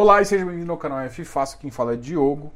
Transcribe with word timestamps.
Olá 0.00 0.22
e 0.22 0.24
seja 0.24 0.46
bem-vindo 0.46 0.70
ao 0.70 0.78
canal 0.78 1.00
F 1.00 1.24
Fácil, 1.24 1.58
quem 1.58 1.72
fala 1.72 1.94
é 1.94 1.96
Diogo 1.96 2.52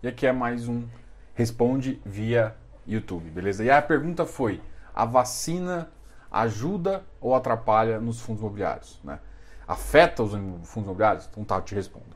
e 0.00 0.06
aqui 0.06 0.28
é 0.28 0.32
mais 0.32 0.68
um 0.68 0.86
Responde 1.34 2.00
via 2.06 2.54
YouTube, 2.86 3.28
beleza? 3.30 3.64
E 3.64 3.68
a 3.68 3.82
pergunta 3.82 4.24
foi: 4.24 4.62
a 4.94 5.04
vacina 5.04 5.90
ajuda 6.30 7.02
ou 7.20 7.34
atrapalha 7.34 7.98
nos 7.98 8.20
fundos 8.20 8.42
imobiliários? 8.42 9.00
Né? 9.02 9.18
Afeta 9.66 10.22
os 10.22 10.34
fundos 10.68 10.86
imobiliários? 10.86 11.28
Então 11.28 11.42
tá, 11.42 11.56
eu 11.56 11.62
te 11.62 11.74
respondo. 11.74 12.14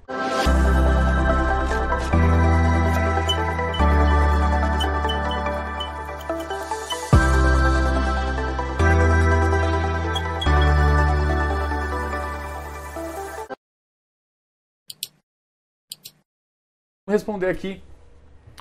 Responder 17.12 17.48
aqui. 17.48 17.82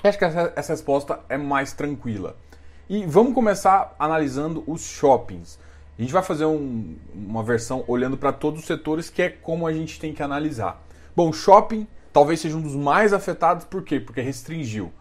Acho 0.02 0.18
que 0.18 0.24
essa, 0.24 0.52
essa 0.54 0.72
resposta 0.72 1.20
é 1.28 1.36
mais 1.36 1.72
tranquila. 1.72 2.36
E 2.88 3.04
vamos 3.04 3.34
começar 3.34 3.94
analisando 3.98 4.64
os 4.66 4.82
shoppings. 4.82 5.58
A 5.98 6.02
gente 6.02 6.12
vai 6.12 6.22
fazer 6.22 6.44
um, 6.44 6.96
uma 7.12 7.42
versão 7.42 7.84
olhando 7.88 8.16
para 8.16 8.32
todos 8.32 8.60
os 8.60 8.66
setores, 8.66 9.10
que 9.10 9.20
é 9.20 9.28
como 9.28 9.66
a 9.66 9.72
gente 9.72 9.98
tem 9.98 10.14
que 10.14 10.22
analisar. 10.22 10.80
Bom, 11.14 11.32
shopping 11.32 11.86
talvez 12.12 12.40
seja 12.40 12.56
um 12.56 12.60
dos 12.60 12.74
mais 12.74 13.12
afetados, 13.12 13.64
por 13.64 13.82
quê? 13.82 14.00
Porque 14.00 14.20
restringiu. 14.20 14.92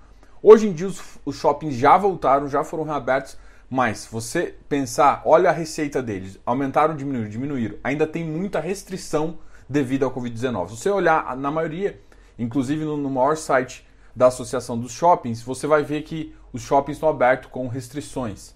Hoje 0.41 0.67
em 0.67 0.73
dia 0.73 0.87
os, 0.87 1.01
os 1.25 1.35
shoppings 1.35 1.75
já 1.75 1.97
voltaram, 1.97 2.47
já 2.47 2.63
foram 2.63 2.83
reabertos, 2.83 3.37
mas 3.69 3.99
se 3.99 4.11
você 4.11 4.55
pensar, 4.67 5.21
olha 5.25 5.49
a 5.49 5.53
receita 5.53 6.01
deles, 6.01 6.39
aumentaram, 6.45 6.95
diminuíram, 6.95 7.29
diminuíram. 7.29 7.77
Ainda 7.83 8.07
tem 8.07 8.23
muita 8.23 8.59
restrição 8.59 9.39
devido 9.67 10.03
ao 10.03 10.11
Covid-19. 10.11 10.69
Se 10.69 10.77
você 10.77 10.89
olhar, 10.89 11.35
na 11.35 11.51
maioria, 11.51 11.99
Inclusive 12.37 12.83
no, 12.85 12.97
no 12.97 13.09
maior 13.09 13.35
site 13.35 13.85
da 14.15 14.27
Associação 14.27 14.77
dos 14.77 14.91
Shoppings, 14.91 15.41
você 15.41 15.67
vai 15.67 15.83
ver 15.83 16.03
que 16.03 16.35
os 16.51 16.61
shoppings 16.61 16.97
estão 16.97 17.09
abertos 17.09 17.49
com 17.51 17.67
restrições. 17.67 18.55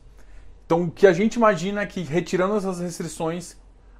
Então, 0.65 0.83
o 0.83 0.91
que 0.91 1.05
a 1.05 1.13
gente 1.13 1.35
imagina 1.35 1.81
é 1.81 1.85
que 1.85 2.01
retirando 2.01 2.55
essas 2.55 2.79
restrições, 2.79 3.57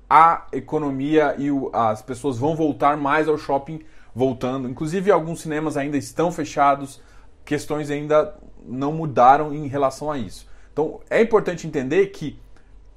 a 0.09 0.47
economia 0.52 1.36
e 1.38 1.52
o, 1.52 1.69
as 1.73 2.02
pessoas 2.02 2.38
vão 2.38 2.56
voltar 2.56 2.97
mais 2.97 3.28
ao 3.28 3.38
shopping, 3.38 3.81
voltando. 4.14 4.67
Inclusive, 4.69 5.11
alguns 5.11 5.41
cinemas 5.41 5.78
ainda 5.78 5.97
estão 5.97 6.31
fechados, 6.31 7.02
questões 7.45 7.89
ainda 7.89 8.36
não 8.66 8.94
mudaram 8.94 9.53
em 9.53 9.67
relação 9.67 10.11
a 10.11 10.17
isso. 10.17 10.47
Então, 10.72 11.00
é 11.09 11.22
importante 11.22 11.67
entender 11.67 12.08
que, 12.08 12.39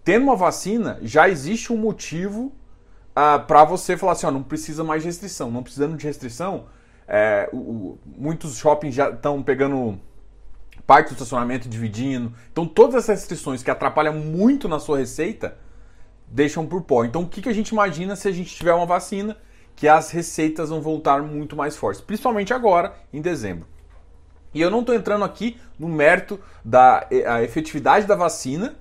tendo 0.02 0.22
uma 0.22 0.36
vacina, 0.36 0.98
já 1.02 1.28
existe 1.28 1.72
um 1.72 1.76
motivo 1.76 2.52
ah, 3.14 3.38
para 3.38 3.64
você 3.64 3.96
falar 3.96 4.12
assim, 4.12 4.26
ó, 4.26 4.30
não 4.30 4.42
precisa 4.42 4.82
mais 4.82 5.02
de 5.02 5.08
restrição. 5.08 5.50
Não 5.50 5.62
precisando 5.62 5.96
de 5.96 6.06
restrição, 6.06 6.66
é, 7.06 7.48
o, 7.52 7.56
o, 7.56 7.98
muitos 8.04 8.56
shoppings 8.56 8.94
já 8.94 9.10
estão 9.10 9.42
pegando 9.42 9.98
parte 10.86 11.08
do 11.08 11.12
estacionamento 11.12 11.68
dividindo. 11.68 12.32
Então 12.50 12.66
todas 12.66 13.04
essas 13.04 13.20
restrições 13.20 13.62
que 13.62 13.70
atrapalham 13.70 14.14
muito 14.14 14.68
na 14.68 14.78
sua 14.78 14.98
receita 14.98 15.56
deixam 16.26 16.66
por 16.66 16.82
pó. 16.82 17.04
Então 17.04 17.22
o 17.22 17.28
que, 17.28 17.40
que 17.42 17.48
a 17.48 17.52
gente 17.52 17.68
imagina 17.68 18.16
se 18.16 18.28
a 18.28 18.32
gente 18.32 18.54
tiver 18.54 18.74
uma 18.74 18.86
vacina 18.86 19.36
que 19.76 19.88
as 19.88 20.10
receitas 20.10 20.70
vão 20.70 20.80
voltar 20.80 21.22
muito 21.22 21.56
mais 21.56 21.76
fortes, 21.76 22.00
principalmente 22.00 22.52
agora 22.52 22.94
em 23.12 23.20
dezembro. 23.20 23.66
E 24.52 24.60
eu 24.60 24.70
não 24.70 24.80
estou 24.80 24.94
entrando 24.94 25.24
aqui 25.24 25.58
no 25.78 25.88
mérito 25.88 26.38
da 26.64 27.08
efetividade 27.42 28.06
da 28.06 28.14
vacina 28.14 28.76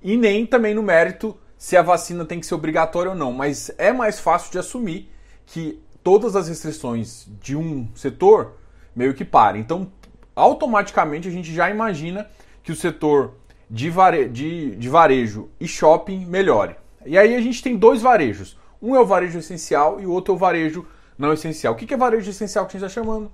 e 0.00 0.16
nem 0.16 0.46
também 0.46 0.72
no 0.72 0.82
mérito 0.82 1.36
se 1.60 1.76
a 1.76 1.82
vacina 1.82 2.24
tem 2.24 2.40
que 2.40 2.46
ser 2.46 2.54
obrigatória 2.54 3.10
ou 3.10 3.14
não, 3.14 3.34
mas 3.34 3.70
é 3.76 3.92
mais 3.92 4.18
fácil 4.18 4.50
de 4.50 4.58
assumir 4.58 5.12
que 5.44 5.78
todas 6.02 6.34
as 6.34 6.48
restrições 6.48 7.28
de 7.38 7.54
um 7.54 7.86
setor 7.94 8.54
meio 8.96 9.12
que 9.12 9.26
parem. 9.26 9.60
Então, 9.60 9.92
automaticamente 10.34 11.28
a 11.28 11.30
gente 11.30 11.52
já 11.52 11.68
imagina 11.68 12.26
que 12.62 12.72
o 12.72 12.74
setor 12.74 13.34
de, 13.68 13.90
vare... 13.90 14.26
de, 14.26 14.74
de 14.74 14.88
varejo 14.88 15.50
e 15.60 15.68
shopping 15.68 16.24
melhore. 16.24 16.76
E 17.04 17.18
aí 17.18 17.36
a 17.36 17.40
gente 17.42 17.62
tem 17.62 17.76
dois 17.76 18.00
varejos. 18.00 18.58
Um 18.80 18.96
é 18.96 19.00
o 19.00 19.04
varejo 19.04 19.38
essencial 19.38 20.00
e 20.00 20.06
o 20.06 20.12
outro 20.12 20.32
é 20.32 20.36
o 20.36 20.38
varejo 20.38 20.86
não 21.18 21.30
essencial. 21.30 21.74
O 21.74 21.76
que 21.76 21.92
é 21.92 21.96
varejo 21.96 22.30
essencial 22.30 22.64
que 22.64 22.74
a 22.74 22.80
gente 22.80 22.88
está 22.88 23.02
chamando? 23.02 23.30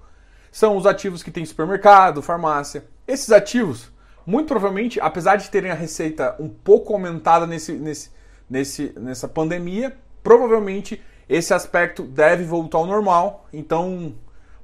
São 0.50 0.76
os 0.76 0.84
ativos 0.84 1.22
que 1.22 1.30
tem 1.30 1.44
supermercado, 1.44 2.20
farmácia. 2.20 2.84
Esses 3.06 3.30
ativos, 3.30 3.88
muito 4.26 4.48
provavelmente, 4.48 4.98
apesar 5.00 5.36
de 5.36 5.48
terem 5.48 5.70
a 5.70 5.74
receita 5.74 6.34
um 6.40 6.48
pouco 6.48 6.92
aumentada 6.92 7.46
nesse, 7.46 7.72
nesse, 7.72 8.10
nesse, 8.50 8.92
nessa 8.98 9.28
pandemia, 9.28 9.96
provavelmente 10.22 11.00
esse 11.28 11.54
aspecto 11.54 12.02
deve 12.02 12.44
voltar 12.44 12.78
ao 12.78 12.86
normal. 12.86 13.46
Então, 13.52 14.14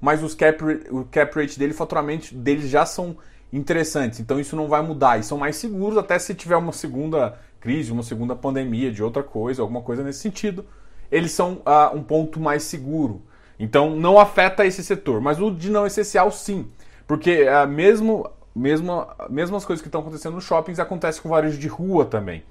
mas 0.00 0.22
os 0.22 0.34
cap, 0.34 0.62
o 0.90 1.04
cap 1.04 1.38
rate 1.38 1.58
dele, 1.58 1.72
o 1.72 1.76
faturamento 1.76 2.34
deles 2.34 2.68
já 2.68 2.84
são 2.84 3.16
interessantes. 3.52 4.18
Então 4.18 4.40
isso 4.40 4.56
não 4.56 4.66
vai 4.66 4.82
mudar 4.82 5.20
e 5.20 5.22
são 5.22 5.38
mais 5.38 5.56
seguros 5.56 5.96
até 5.96 6.18
se 6.18 6.34
tiver 6.34 6.56
uma 6.56 6.72
segunda 6.72 7.38
crise, 7.60 7.92
uma 7.92 8.02
segunda 8.02 8.34
pandemia 8.34 8.90
de 8.90 9.02
outra 9.02 9.22
coisa, 9.22 9.62
alguma 9.62 9.82
coisa 9.82 10.02
nesse 10.02 10.18
sentido. 10.18 10.64
Eles 11.10 11.30
são 11.30 11.62
uh, 11.66 11.94
um 11.94 12.02
ponto 12.02 12.40
mais 12.40 12.64
seguro. 12.64 13.22
Então 13.58 13.94
não 13.94 14.18
afeta 14.18 14.66
esse 14.66 14.82
setor, 14.82 15.20
mas 15.20 15.40
o 15.40 15.50
de 15.50 15.70
não 15.70 15.86
essencial 15.86 16.32
sim, 16.32 16.68
porque 17.06 17.44
uh, 17.44 17.68
mesmo 17.68 18.28
mesmo 18.54 19.06
mesmas 19.30 19.64
coisas 19.64 19.80
que 19.82 19.88
estão 19.88 20.00
acontecendo 20.00 20.34
nos 20.34 20.44
shoppings 20.44 20.78
acontecem 20.78 21.22
com 21.22 21.28
varejo 21.28 21.58
de 21.58 21.68
rua 21.68 22.04
também. 22.04 22.44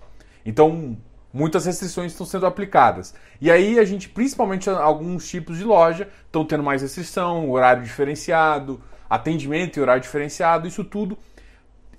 Então 0.45 0.97
muitas 1.33 1.65
restrições 1.65 2.11
estão 2.11 2.25
sendo 2.25 2.45
aplicadas. 2.45 3.13
E 3.39 3.49
aí 3.49 3.79
a 3.79 3.85
gente, 3.85 4.09
principalmente 4.09 4.69
alguns 4.69 5.27
tipos 5.29 5.57
de 5.57 5.63
loja, 5.63 6.07
estão 6.25 6.45
tendo 6.45 6.63
mais 6.63 6.81
restrição, 6.81 7.49
horário 7.49 7.83
diferenciado, 7.83 8.81
atendimento 9.09 9.77
e 9.77 9.81
horário 9.81 10.01
diferenciado, 10.01 10.67
isso 10.67 10.83
tudo 10.83 11.17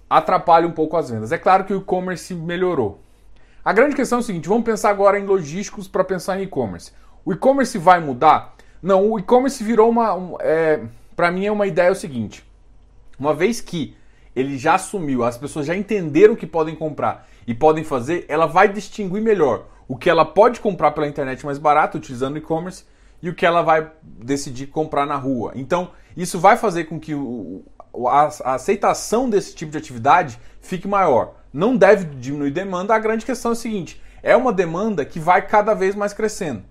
atrapalha 0.08 0.68
um 0.68 0.72
pouco 0.72 0.96
as 0.96 1.10
vendas. 1.10 1.32
É 1.32 1.38
claro 1.38 1.64
que 1.64 1.72
o 1.72 1.78
e-commerce 1.78 2.34
melhorou. 2.34 3.00
A 3.64 3.72
grande 3.72 3.96
questão 3.96 4.18
é 4.18 4.20
o 4.20 4.24
seguinte, 4.24 4.48
vamos 4.48 4.64
pensar 4.64 4.90
agora 4.90 5.18
em 5.18 5.24
logísticos 5.24 5.88
para 5.88 6.04
pensar 6.04 6.38
em 6.38 6.42
e-commerce. 6.42 6.92
O 7.24 7.32
e-commerce 7.32 7.78
vai 7.78 8.00
mudar? 8.00 8.54
Não, 8.82 9.10
o 9.10 9.18
e-commerce 9.18 9.62
virou 9.62 9.88
uma... 9.88 10.14
Um, 10.14 10.36
é, 10.40 10.80
para 11.14 11.30
mim 11.30 11.46
é 11.46 11.52
uma 11.52 11.66
ideia 11.66 11.92
o 11.92 11.94
seguinte, 11.94 12.44
uma 13.22 13.32
vez 13.32 13.60
que 13.60 13.94
ele 14.34 14.58
já 14.58 14.74
assumiu, 14.74 15.22
as 15.22 15.38
pessoas 15.38 15.64
já 15.64 15.76
entenderam 15.76 16.34
que 16.34 16.44
podem 16.44 16.74
comprar 16.74 17.28
e 17.46 17.54
podem 17.54 17.84
fazer, 17.84 18.24
ela 18.28 18.46
vai 18.46 18.66
distinguir 18.66 19.22
melhor 19.22 19.66
o 19.86 19.96
que 19.96 20.10
ela 20.10 20.24
pode 20.24 20.58
comprar 20.58 20.90
pela 20.90 21.06
internet 21.06 21.46
mais 21.46 21.56
barato, 21.56 21.98
utilizando 21.98 22.36
e-commerce, 22.36 22.84
e 23.22 23.28
o 23.28 23.34
que 23.34 23.46
ela 23.46 23.62
vai 23.62 23.92
decidir 24.02 24.66
comprar 24.66 25.06
na 25.06 25.14
rua. 25.14 25.52
Então, 25.54 25.92
isso 26.16 26.40
vai 26.40 26.56
fazer 26.56 26.84
com 26.84 26.98
que 26.98 27.14
o, 27.14 27.62
a, 28.08 28.28
a 28.42 28.54
aceitação 28.54 29.30
desse 29.30 29.54
tipo 29.54 29.70
de 29.70 29.78
atividade 29.78 30.36
fique 30.60 30.88
maior. 30.88 31.36
Não 31.52 31.76
deve 31.76 32.06
diminuir 32.16 32.50
demanda, 32.50 32.92
a 32.92 32.98
grande 32.98 33.24
questão 33.24 33.52
é 33.52 33.54
a 33.54 33.56
seguinte: 33.56 34.02
é 34.20 34.34
uma 34.34 34.52
demanda 34.52 35.04
que 35.04 35.20
vai 35.20 35.46
cada 35.46 35.74
vez 35.74 35.94
mais 35.94 36.12
crescendo. 36.12 36.64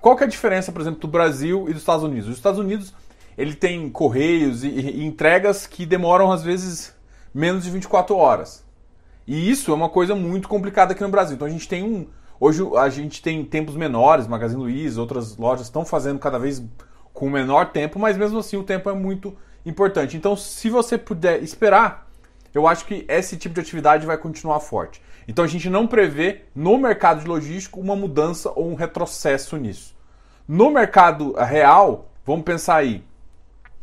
Qual 0.00 0.14
que 0.14 0.22
é 0.22 0.26
a 0.26 0.30
diferença, 0.30 0.70
por 0.70 0.80
exemplo, 0.80 1.00
do 1.00 1.08
Brasil 1.08 1.64
e 1.68 1.72
dos 1.72 1.82
Estados 1.82 2.04
Unidos? 2.04 2.28
Os 2.28 2.36
Estados 2.36 2.60
Unidos 2.60 2.94
ele 3.38 3.54
tem 3.54 3.88
correios 3.88 4.64
e, 4.64 4.68
e 4.68 5.06
entregas 5.06 5.64
que 5.64 5.86
demoram 5.86 6.32
às 6.32 6.42
vezes 6.42 6.92
menos 7.32 7.62
de 7.62 7.70
24 7.70 8.16
horas. 8.16 8.66
E 9.24 9.48
isso 9.48 9.70
é 9.70 9.74
uma 9.74 9.88
coisa 9.88 10.14
muito 10.16 10.48
complicada 10.48 10.92
aqui 10.92 11.02
no 11.02 11.08
Brasil. 11.08 11.36
Então 11.36 11.46
a 11.46 11.50
gente 11.50 11.68
tem 11.68 11.84
um. 11.84 12.08
Hoje 12.40 12.62
a 12.76 12.88
gente 12.88 13.22
tem 13.22 13.44
tempos 13.44 13.76
menores, 13.76 14.26
Magazine 14.26 14.60
Luiza, 14.60 15.00
outras 15.00 15.36
lojas 15.36 15.66
estão 15.66 15.84
fazendo 15.84 16.18
cada 16.18 16.38
vez 16.38 16.62
com 17.12 17.30
menor 17.30 17.70
tempo, 17.70 17.98
mas 17.98 18.16
mesmo 18.16 18.38
assim 18.38 18.56
o 18.56 18.64
tempo 18.64 18.90
é 18.90 18.94
muito 18.94 19.36
importante. 19.64 20.16
Então, 20.16 20.36
se 20.36 20.70
você 20.70 20.96
puder 20.96 21.42
esperar, 21.42 22.08
eu 22.54 22.66
acho 22.66 22.86
que 22.86 23.04
esse 23.08 23.36
tipo 23.36 23.54
de 23.54 23.60
atividade 23.60 24.06
vai 24.06 24.16
continuar 24.16 24.60
forte. 24.60 25.02
Então 25.26 25.44
a 25.44 25.48
gente 25.48 25.68
não 25.68 25.86
prevê 25.86 26.42
no 26.54 26.78
mercado 26.78 27.20
de 27.20 27.28
logístico 27.28 27.80
uma 27.80 27.94
mudança 27.94 28.50
ou 28.54 28.70
um 28.70 28.74
retrocesso 28.74 29.56
nisso. 29.56 29.96
No 30.46 30.70
mercado 30.70 31.34
real, 31.34 32.10
vamos 32.24 32.44
pensar 32.44 32.76
aí, 32.76 33.04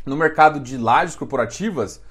no 0.05 0.15
mercado 0.15 0.59
de 0.59 0.77
lajes 0.77 1.15
corporativas, 1.15 2.01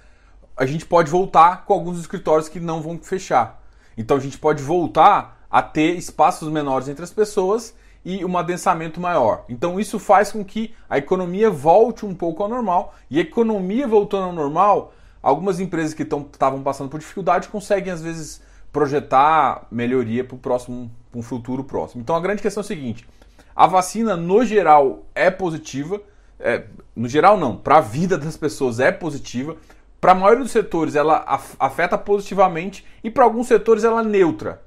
a 0.57 0.67
gente 0.67 0.87
pode 0.87 1.11
voltar 1.11 1.65
com 1.65 1.73
alguns 1.73 1.99
escritórios 1.99 2.49
que 2.49 2.61
não 2.61 2.81
vão 2.81 2.99
fechar. 2.99 3.63
Então 3.97 4.17
a 4.17 4.21
gente 4.21 4.39
pode 4.39 4.63
voltar 4.63 5.47
a 5.51 5.63
ter 5.63 5.97
espaços 5.97 6.51
menores 6.51 6.89
entre 6.89 7.05
as 7.05 7.13
pessoas 7.13 7.75
e 8.05 8.25
um 8.25 8.37
adensamento 8.37 9.01
maior. 9.01 9.45
Então 9.49 9.81
isso 9.81 9.99
faz 9.99 10.33
com 10.33 10.45
que 10.45 10.75
a 10.91 10.99
economia 10.99 11.49
volte 11.51 12.05
um 12.05 12.15
pouco 12.15 12.43
ao 12.43 12.49
normal. 12.49 12.95
E 13.11 13.19
a 13.19 13.23
economia 13.23 13.87
voltando 13.87 14.25
ao 14.25 14.33
normal, 14.33 14.93
algumas 15.23 15.61
empresas 15.61 15.95
que 15.95 16.03
estavam 16.03 16.63
passando 16.63 16.91
por 16.91 17.01
dificuldade 17.01 17.49
conseguem 17.49 17.93
às 17.93 18.03
vezes 18.03 18.43
projetar 18.73 19.67
melhoria 19.71 20.25
para 20.25 20.35
o 20.35 20.39
próximo, 20.39 20.91
para 21.11 21.21
um 21.21 21.23
futuro 21.23 21.65
próximo. 21.65 22.03
Então 22.03 22.17
a 22.17 22.21
grande 22.21 22.43
questão 22.43 22.61
é 22.61 22.65
a 22.65 22.67
seguinte: 22.67 23.07
a 23.55 23.67
vacina 23.67 24.17
no 24.17 24.45
geral 24.45 25.05
é 25.15 25.31
positiva. 25.31 26.01
É, 26.45 26.65
no 26.95 27.09
geral 27.09 27.39
não, 27.39 27.57
para 27.57 27.79
a 27.79 27.81
vida 27.81 28.19
das 28.19 28.37
pessoas 28.37 28.79
é 28.79 28.93
positiva. 28.93 29.57
Para 29.99 30.13
a 30.13 30.15
maioria 30.15 30.43
dos 30.43 30.53
setores, 30.53 30.95
ela 30.95 31.25
afeta 31.59 31.97
positivamente 31.97 32.85
e 33.03 33.11
para 33.11 33.25
alguns 33.25 33.47
setores 33.47 33.83
ela 33.83 34.03
é 34.03 34.05
neutra 34.05 34.63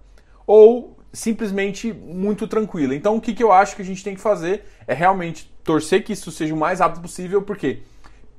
ou 0.47 0.97
simplesmente 1.13 1.93
muito 1.93 2.47
tranquila. 2.47 2.95
Então, 2.95 3.15
o 3.15 3.21
que, 3.21 3.33
que 3.33 3.43
eu 3.43 3.51
acho 3.51 3.75
que 3.75 3.81
a 3.81 3.85
gente 3.85 4.03
tem 4.03 4.15
que 4.15 4.21
fazer 4.21 4.63
é 4.87 4.93
realmente 4.93 5.53
torcer 5.63 6.03
que 6.03 6.13
isso 6.13 6.31
seja 6.31 6.55
o 6.55 6.57
mais 6.57 6.79
rápido 6.79 7.01
possível, 7.01 7.41
porque 7.41 7.81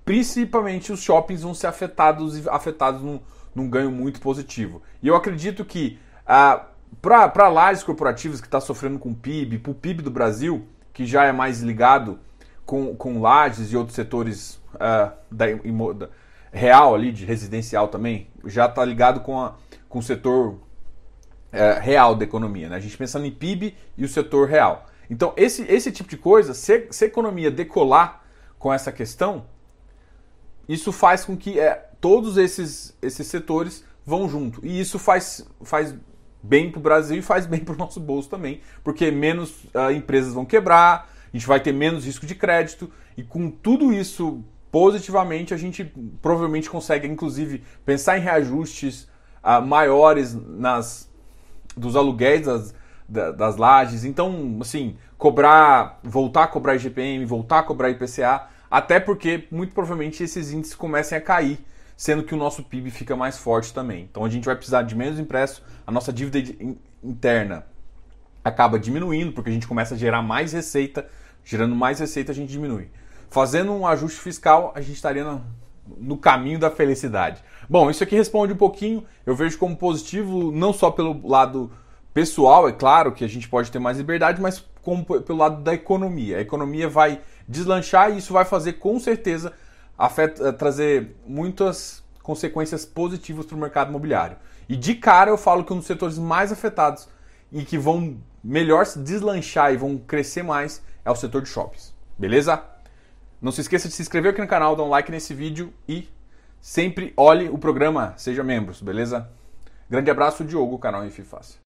principalmente 0.04 0.90
os 0.90 1.00
shoppings 1.00 1.42
vão 1.42 1.54
ser 1.54 1.66
afetados 1.66 2.38
e 2.38 2.48
afetados 2.48 3.02
num, 3.02 3.20
num 3.54 3.68
ganho 3.68 3.90
muito 3.90 4.20
positivo. 4.20 4.82
E 5.02 5.06
eu 5.06 5.14
acredito 5.14 5.64
que 5.64 5.98
ah, 6.26 6.66
para 7.00 7.48
lajes 7.48 7.82
corporativas 7.82 8.40
que 8.40 8.46
está 8.46 8.60
sofrendo 8.60 8.98
com 8.98 9.10
o 9.10 9.14
PIB, 9.14 9.58
para 9.58 9.70
o 9.70 9.74
PIB 9.74 10.02
do 10.02 10.10
Brasil, 10.10 10.66
que 10.92 11.04
já 11.06 11.24
é 11.24 11.32
mais 11.32 11.60
ligado 11.60 12.18
com, 12.68 12.94
com 12.94 13.18
lajes 13.18 13.72
e 13.72 13.76
outros 13.78 13.96
setores 13.96 14.60
ah, 14.78 15.14
da, 15.30 15.46
da, 15.94 16.10
real 16.52 16.94
ali, 16.94 17.10
de 17.10 17.24
residencial 17.24 17.88
também, 17.88 18.28
já 18.44 18.66
está 18.66 18.84
ligado 18.84 19.20
com, 19.20 19.40
a, 19.40 19.54
com 19.88 20.00
o 20.00 20.02
setor 20.02 20.58
é, 21.50 21.78
real 21.80 22.14
da 22.14 22.24
economia. 22.24 22.68
Né? 22.68 22.76
A 22.76 22.78
gente 22.78 22.94
pensando 22.98 23.24
em 23.24 23.30
PIB 23.30 23.74
e 23.96 24.04
o 24.04 24.08
setor 24.08 24.46
real. 24.50 24.84
Então, 25.08 25.32
esse, 25.34 25.62
esse 25.62 25.90
tipo 25.90 26.10
de 26.10 26.18
coisa, 26.18 26.52
se, 26.52 26.88
se 26.90 27.04
a 27.04 27.06
economia 27.06 27.50
decolar 27.50 28.22
com 28.58 28.70
essa 28.70 28.92
questão, 28.92 29.46
isso 30.68 30.92
faz 30.92 31.24
com 31.24 31.38
que 31.38 31.58
é, 31.58 31.88
todos 32.02 32.36
esses, 32.36 32.94
esses 33.00 33.26
setores 33.28 33.82
vão 34.04 34.28
junto. 34.28 34.60
E 34.62 34.78
isso 34.78 34.98
faz, 34.98 35.48
faz 35.62 35.94
bem 36.42 36.70
para 36.70 36.80
o 36.80 36.82
Brasil 36.82 37.16
e 37.16 37.22
faz 37.22 37.46
bem 37.46 37.60
para 37.60 37.74
o 37.74 37.78
nosso 37.78 37.98
bolso 37.98 38.28
também, 38.28 38.60
porque 38.84 39.10
menos 39.10 39.64
uh, 39.74 39.90
empresas 39.90 40.34
vão 40.34 40.44
quebrar, 40.44 41.10
a 41.32 41.36
gente 41.36 41.46
vai 41.46 41.60
ter 41.60 41.72
menos 41.72 42.04
risco 42.04 42.26
de 42.26 42.34
crédito, 42.34 42.90
e 43.16 43.22
com 43.22 43.50
tudo 43.50 43.92
isso 43.92 44.42
positivamente, 44.70 45.54
a 45.54 45.56
gente 45.56 45.84
provavelmente 46.20 46.68
consegue, 46.68 47.06
inclusive, 47.06 47.62
pensar 47.84 48.18
em 48.18 48.20
reajustes 48.20 49.08
uh, 49.42 49.64
maiores 49.64 50.34
nas 50.34 51.08
dos 51.76 51.94
aluguéis 51.94 52.44
das, 52.44 52.74
das 53.08 53.56
lajes. 53.56 54.04
Então, 54.04 54.58
assim, 54.60 54.96
cobrar, 55.16 56.00
voltar 56.02 56.44
a 56.44 56.46
cobrar 56.48 56.74
IGPM, 56.74 57.24
voltar 57.24 57.60
a 57.60 57.62
cobrar 57.62 57.90
IPCA, 57.90 58.48
até 58.70 59.00
porque 59.00 59.46
muito 59.50 59.72
provavelmente 59.72 60.22
esses 60.22 60.52
índices 60.52 60.74
comecem 60.74 61.16
a 61.16 61.20
cair, 61.20 61.58
sendo 61.96 62.22
que 62.24 62.34
o 62.34 62.38
nosso 62.38 62.62
PIB 62.64 62.90
fica 62.90 63.16
mais 63.16 63.38
forte 63.38 63.72
também. 63.72 64.08
Então 64.10 64.24
a 64.24 64.28
gente 64.28 64.44
vai 64.44 64.56
precisar 64.56 64.82
de 64.82 64.94
menos 64.94 65.18
impresso, 65.18 65.62
a 65.86 65.92
nossa 65.92 66.12
dívida 66.12 66.38
interna 67.02 67.64
acaba 68.48 68.78
diminuindo, 68.78 69.32
porque 69.32 69.50
a 69.50 69.52
gente 69.52 69.66
começa 69.66 69.94
a 69.94 69.98
gerar 69.98 70.22
mais 70.22 70.52
receita, 70.52 71.06
gerando 71.44 71.74
mais 71.74 72.00
receita 72.00 72.32
a 72.32 72.34
gente 72.34 72.50
diminui. 72.50 72.88
Fazendo 73.30 73.72
um 73.72 73.86
ajuste 73.86 74.20
fiscal, 74.20 74.72
a 74.74 74.80
gente 74.80 74.96
estaria 74.96 75.24
no, 75.24 75.44
no 75.98 76.16
caminho 76.16 76.58
da 76.58 76.70
felicidade. 76.70 77.42
Bom, 77.68 77.90
isso 77.90 78.02
aqui 78.02 78.16
responde 78.16 78.52
um 78.52 78.56
pouquinho, 78.56 79.04
eu 79.26 79.34
vejo 79.34 79.58
como 79.58 79.76
positivo, 79.76 80.50
não 80.50 80.72
só 80.72 80.90
pelo 80.90 81.26
lado 81.26 81.70
pessoal, 82.12 82.68
é 82.68 82.72
claro 82.72 83.12
que 83.12 83.24
a 83.24 83.28
gente 83.28 83.48
pode 83.48 83.70
ter 83.70 83.78
mais 83.78 83.98
liberdade, 83.98 84.40
mas 84.40 84.64
como 84.82 85.04
pelo 85.04 85.38
lado 85.38 85.62
da 85.62 85.74
economia. 85.74 86.38
A 86.38 86.40
economia 86.40 86.88
vai 86.88 87.20
deslanchar 87.46 88.10
e 88.10 88.18
isso 88.18 88.32
vai 88.32 88.44
fazer 88.44 88.74
com 88.74 88.98
certeza 88.98 89.52
afeta, 89.96 90.48
eh, 90.48 90.52
trazer 90.52 91.16
muitas 91.26 92.02
consequências 92.22 92.84
positivas 92.84 93.46
para 93.46 93.56
o 93.56 93.58
mercado 93.58 93.88
imobiliário. 93.88 94.36
E 94.68 94.76
de 94.76 94.94
cara 94.94 95.30
eu 95.30 95.38
falo 95.38 95.64
que 95.64 95.72
um 95.72 95.76
dos 95.76 95.86
setores 95.86 96.18
mais 96.18 96.52
afetados 96.52 97.08
e 97.50 97.64
que 97.64 97.78
vão 97.78 98.18
melhor 98.48 98.86
se 98.86 98.98
deslanchar 98.98 99.74
e 99.74 99.76
vão 99.76 99.98
crescer 99.98 100.42
mais 100.42 100.82
é 101.04 101.10
o 101.10 101.14
setor 101.14 101.42
de 101.42 101.50
shoppings. 101.50 101.94
Beleza? 102.18 102.62
Não 103.42 103.52
se 103.52 103.60
esqueça 103.60 103.88
de 103.88 103.94
se 103.94 104.00
inscrever 104.00 104.32
aqui 104.32 104.40
no 104.40 104.48
canal, 104.48 104.74
dar 104.74 104.84
um 104.84 104.88
like 104.88 105.10
nesse 105.10 105.34
vídeo 105.34 105.70
e 105.86 106.08
sempre 106.58 107.12
olhe 107.14 107.50
o 107.50 107.58
programa, 107.58 108.14
seja 108.16 108.42
membro, 108.42 108.74
beleza? 108.80 109.28
Grande 109.88 110.10
abraço, 110.10 110.44
Diogo, 110.44 110.78
canal 110.78 111.04
Enfim 111.04 111.24
Fácil. 111.24 111.60